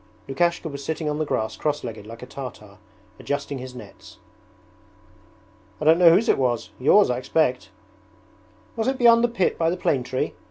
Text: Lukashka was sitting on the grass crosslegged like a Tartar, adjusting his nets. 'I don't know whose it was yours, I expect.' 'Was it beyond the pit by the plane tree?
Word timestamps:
Lukashka 0.27 0.67
was 0.67 0.83
sitting 0.83 1.07
on 1.07 1.19
the 1.19 1.25
grass 1.25 1.55
crosslegged 1.55 2.07
like 2.07 2.23
a 2.23 2.25
Tartar, 2.25 2.79
adjusting 3.19 3.59
his 3.59 3.75
nets. 3.75 4.17
'I 5.79 5.85
don't 5.85 5.99
know 5.99 6.09
whose 6.09 6.27
it 6.27 6.39
was 6.39 6.71
yours, 6.79 7.11
I 7.11 7.19
expect.' 7.19 7.69
'Was 8.75 8.87
it 8.87 8.97
beyond 8.97 9.23
the 9.23 9.27
pit 9.27 9.59
by 9.59 9.69
the 9.69 9.77
plane 9.77 10.01
tree? 10.01 10.33